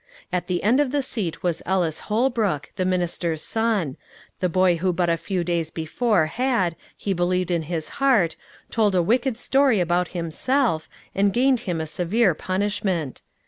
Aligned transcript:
At 0.33 0.47
the 0.47 0.63
end 0.63 0.79
of 0.79 0.91
the 0.91 1.03
seat 1.03 1.43
was 1.43 1.61
Ellis 1.63 1.99
Holbrook, 2.09 2.71
the 2.75 2.85
minister's 2.85 3.43
son, 3.43 3.97
the 4.39 4.49
boy 4.49 4.77
who 4.77 4.91
but 4.91 5.11
a 5.11 5.15
few 5.15 5.43
days 5.43 5.69
before 5.69 6.25
had, 6.25 6.75
he 6.97 7.13
believed 7.13 7.51
in 7.51 7.61
his 7.69 7.87
heart, 8.01 8.35
told 8.71 8.95
a 8.95 9.03
wicked 9.03 9.37
story 9.37 9.79
about 9.79 10.07
himself, 10.17 10.89
and 11.13 11.31
gained 11.31 11.59
him 11.69 11.79
a 11.79 11.85
severe 11.85 12.33
punishment. 12.33 13.21